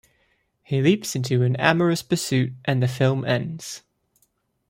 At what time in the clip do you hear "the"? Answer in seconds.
2.81-2.87